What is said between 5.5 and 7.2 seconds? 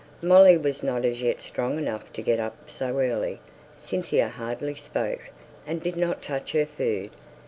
and did not touch her food.